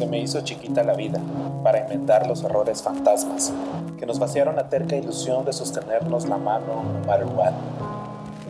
Se 0.00 0.06
me 0.06 0.18
hizo 0.18 0.40
chiquita 0.40 0.82
la 0.82 0.94
vida 0.94 1.20
para 1.62 1.80
enmendar 1.80 2.26
los 2.26 2.42
errores 2.42 2.82
fantasmas 2.82 3.52
que 3.98 4.06
nos 4.06 4.18
vaciaron 4.18 4.56
la 4.56 4.70
terca 4.70 4.96
ilusión 4.96 5.44
de 5.44 5.52
sostenernos 5.52 6.26
la 6.26 6.38
mano 6.38 6.82
no 6.82 7.06
matter 7.06 7.52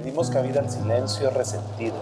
dimos 0.04 0.30
cabida 0.30 0.60
al 0.60 0.70
silencio 0.70 1.28
resentido 1.30 1.96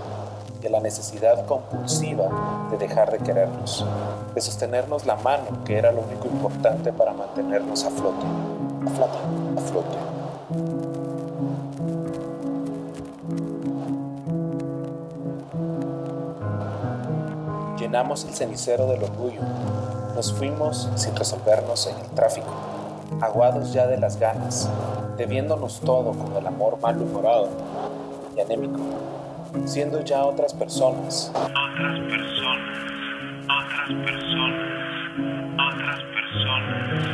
y 0.62 0.66
a 0.66 0.70
la 0.70 0.80
necesidad 0.80 1.46
compulsiva 1.46 2.68
de 2.70 2.76
dejar 2.76 3.10
de 3.10 3.20
querernos, 3.20 3.86
de 4.34 4.40
sostenernos 4.42 5.06
la 5.06 5.16
mano 5.16 5.64
que 5.64 5.78
era 5.78 5.92
lo 5.92 6.02
único 6.02 6.26
importante 6.26 6.92
para 6.92 7.14
mantenernos 7.14 7.84
a 7.84 7.90
flote, 7.90 8.26
a 8.86 8.90
flote, 8.90 9.18
a 9.56 9.60
flote. 9.62 10.87
Llenamos 17.88 18.26
el 18.26 18.34
cenicero 18.34 18.86
del 18.86 19.02
orgullo, 19.02 19.40
nos 20.14 20.30
fuimos 20.34 20.90
sin 20.96 21.16
resolvernos 21.16 21.86
en 21.86 21.96
el 21.96 22.06
tráfico, 22.10 22.52
aguados 23.22 23.72
ya 23.72 23.86
de 23.86 23.96
las 23.96 24.18
ganas, 24.18 24.68
debiéndonos 25.16 25.80
todo 25.80 26.12
con 26.12 26.36
el 26.36 26.46
amor 26.46 26.78
malhumorado 26.82 27.48
y 28.36 28.40
anémico 28.40 28.78
siendo 29.64 30.02
ya 30.02 30.22
otras 30.22 30.52
personas. 30.52 31.32
Otras 31.34 31.48
personas, 32.10 32.68
otras 33.48 33.88
personas, 34.04 34.52
otras 35.56 36.02
personas. 36.12 37.08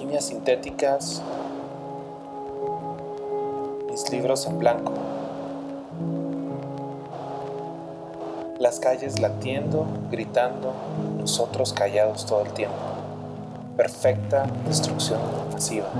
Uñas 0.00 0.24
sintéticas, 0.26 1.22
mis 3.90 4.10
libros 4.10 4.46
en 4.46 4.58
blanco. 4.58 4.92
las 8.64 8.80
calles 8.80 9.20
latiendo, 9.20 9.86
gritando, 10.10 10.72
nosotros 11.18 11.74
callados 11.74 12.24
todo 12.24 12.40
el 12.40 12.52
tiempo. 12.54 12.74
Perfecta 13.76 14.46
destrucción 14.66 15.20
masiva. 15.52 15.90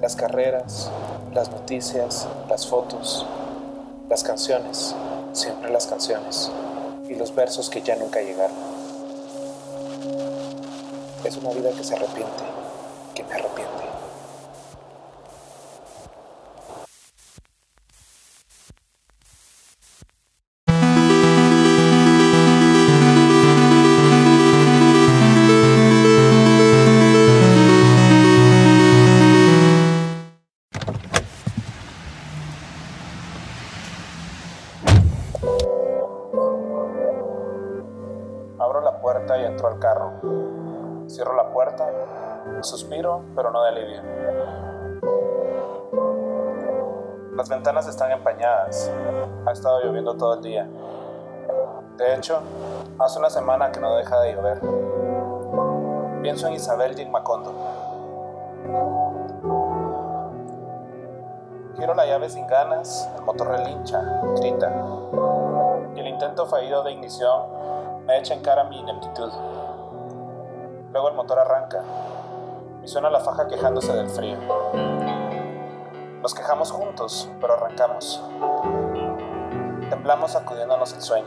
Las 0.00 0.16
carreras, 0.16 0.90
las 1.32 1.52
noticias, 1.52 2.26
las 2.48 2.66
fotos, 2.66 3.24
las 4.08 4.24
canciones, 4.24 4.96
siempre 5.32 5.70
las 5.70 5.86
canciones, 5.86 6.50
y 7.08 7.14
los 7.14 7.32
versos 7.32 7.70
que 7.70 7.82
ya 7.82 7.94
nunca 7.94 8.20
llegaron. 8.20 8.56
Es 11.22 11.36
una 11.36 11.50
vida 11.50 11.70
que 11.70 11.84
se 11.84 11.94
arrepiente, 11.94 12.42
que 13.14 13.22
me 13.22 13.32
arrepiente. 13.34 13.84
Abro 38.58 38.80
la 38.80 39.00
puerta 39.00 39.38
y 39.38 39.44
entro 39.44 39.68
al 39.68 39.78
carro. 39.78 40.63
Cierro 41.06 41.34
la 41.36 41.50
puerta, 41.52 41.90
suspiro, 42.62 43.22
pero 43.36 43.50
no 43.50 43.62
de 43.62 43.68
alivio. 43.68 44.02
Las 47.36 47.48
ventanas 47.48 47.86
están 47.88 48.12
empañadas. 48.12 48.90
Ha 49.44 49.52
estado 49.52 49.80
lloviendo 49.82 50.16
todo 50.16 50.34
el 50.34 50.42
día. 50.42 50.68
De 51.96 52.14
hecho, 52.14 52.40
hace 52.98 53.18
una 53.18 53.30
semana 53.30 53.70
que 53.72 53.80
no 53.80 53.94
deja 53.96 54.20
de 54.20 54.34
llover. 54.34 54.60
Pienso 56.22 56.46
en 56.46 56.54
Isabel 56.54 56.98
y 56.98 57.06
Macondo. 57.06 57.52
Giro 61.76 61.94
la 61.94 62.06
llave 62.06 62.30
sin 62.30 62.46
ganas, 62.46 63.10
el 63.16 63.22
motor 63.24 63.48
relincha, 63.48 64.00
grita. 64.36 64.72
Y 65.96 66.00
el 66.00 66.06
intento 66.06 66.46
fallido 66.46 66.82
de 66.84 66.92
ignición 66.92 67.42
me 68.06 68.18
echa 68.18 68.34
en 68.34 68.40
cara 68.42 68.64
mi 68.64 68.78
ineptitud. 68.78 69.30
Luego 70.94 71.08
el 71.08 71.16
motor 71.16 71.40
arranca 71.40 71.82
y 72.80 72.86
suena 72.86 73.10
la 73.10 73.18
faja 73.18 73.48
quejándose 73.48 73.92
del 73.94 74.08
frío. 74.08 74.38
Nos 76.22 76.32
quejamos 76.32 76.70
juntos, 76.70 77.28
pero 77.40 77.54
arrancamos. 77.54 78.22
Temblamos 79.90 80.30
sacudiéndonos 80.30 80.92
el 80.92 81.02
sueño. 81.02 81.26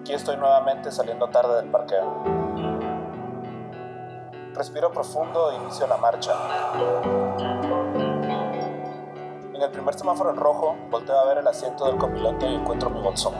Aquí 0.00 0.14
estoy 0.14 0.38
nuevamente 0.38 0.90
saliendo 0.90 1.28
tarde 1.28 1.56
del 1.56 1.70
parqueo. 1.70 2.24
Respiro 4.54 4.90
profundo 4.92 5.52
e 5.52 5.56
inicio 5.56 5.86
la 5.88 5.98
marcha. 5.98 6.32
En 9.52 9.60
el 9.60 9.70
primer 9.72 9.92
semáforo 9.92 10.30
en 10.30 10.36
rojo, 10.36 10.74
volteo 10.90 11.18
a 11.18 11.26
ver 11.26 11.36
el 11.36 11.46
asiento 11.46 11.84
del 11.84 11.98
copiloto 11.98 12.46
y 12.46 12.54
encuentro 12.54 12.88
mi 12.88 13.02
bolsón. 13.02 13.34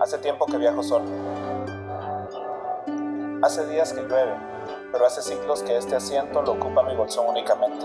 Hace 0.00 0.18
tiempo 0.18 0.46
que 0.46 0.56
viajo 0.58 0.82
solo. 0.82 1.06
Hace 3.42 3.66
días 3.66 3.92
que 3.92 4.02
llueve, 4.02 4.34
pero 4.92 5.04
hace 5.04 5.22
siglos 5.22 5.62
que 5.64 5.76
este 5.76 5.96
asiento 5.96 6.40
lo 6.42 6.52
ocupa 6.52 6.84
mi 6.84 6.94
bolsón 6.94 7.26
únicamente. 7.28 7.84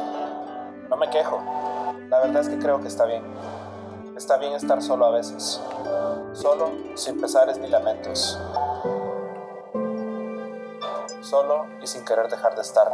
No 0.89 0.97
me 0.97 1.09
quejo. 1.09 1.41
La 2.09 2.19
verdad 2.19 2.41
es 2.41 2.49
que 2.49 2.59
creo 2.59 2.79
que 2.81 2.87
está 2.87 3.05
bien. 3.05 3.23
Está 4.15 4.37
bien 4.37 4.53
estar 4.53 4.81
solo 4.83 5.05
a 5.05 5.11
veces. 5.11 5.59
Solo, 6.33 6.71
sin 6.95 7.19
pesares 7.19 7.57
ni 7.57 7.67
lamentos. 7.67 8.39
Solo 11.21 11.65
y 11.81 11.87
sin 11.87 12.05
querer 12.05 12.29
dejar 12.29 12.55
de 12.55 12.61
estar. 12.61 12.91